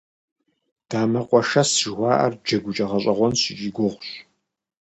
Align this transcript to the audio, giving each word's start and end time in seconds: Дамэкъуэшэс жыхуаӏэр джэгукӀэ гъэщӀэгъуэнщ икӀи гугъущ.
Дамэкъуэшэс 0.89 1.69
жыхуаӏэр 1.81 2.33
джэгукӀэ 2.45 2.85
гъэщӀэгъуэнщ 2.89 3.41
икӀи 3.51 3.69
гугъущ. 3.75 4.09